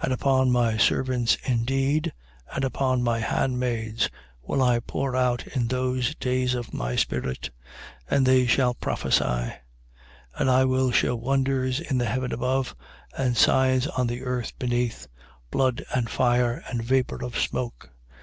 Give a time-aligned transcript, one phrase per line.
[0.00, 2.14] And upon my servants indeed
[2.54, 4.08] and upon my handmaids
[4.40, 7.50] will I pour out in those days of my spirit:
[8.08, 9.22] and they shall prophesy.
[9.22, 9.54] 2:19.
[10.38, 12.74] And I will shew wonders in the heaven above,
[13.18, 15.08] and signs on the earth beneath:
[15.50, 17.90] blood and fire, and vapour of smoke.
[17.90, 17.90] 2:20.